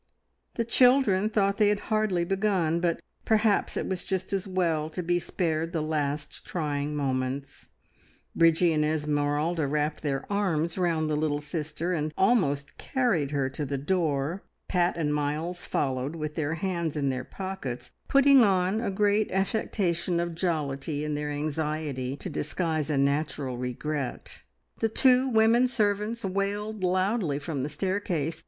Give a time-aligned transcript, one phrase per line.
[0.55, 5.03] The children thought they had hardly begun; but perhaps it was just as well to
[5.03, 7.69] be spared the last trying moments.
[8.35, 13.63] Bridgie and Esmeralda wrapped their arms round the little sister and almost carried her to
[13.63, 18.89] the door; Pat and Miles followed with their hands in their pockets, putting on a
[18.89, 24.41] great affectation of jollity in their anxiety to disguise a natural regret;
[24.79, 28.39] the two women servants wailed loudly from the staircase.